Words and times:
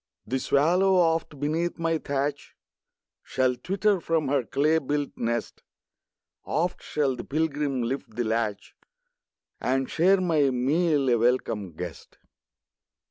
The 0.25 0.39
swallow, 0.39 0.95
oft, 0.95 1.39
beneath 1.39 1.77
my 1.77 1.99
thatch, 1.99 2.55
Shall 3.21 3.55
twitter 3.55 3.99
from 4.01 4.29
her 4.29 4.43
clay 4.43 4.79
built 4.79 5.11
nest; 5.15 5.61
Oft 6.43 6.81
shall 6.81 7.15
the 7.15 7.23
pilgrim 7.23 7.83
lift 7.83 8.15
the 8.15 8.23
latch, 8.23 8.73
And 9.59 9.87
share 9.87 10.19
my 10.19 10.49
meal, 10.49 11.07
a 11.07 11.17
welcome 11.19 11.73
guest. 11.73 12.17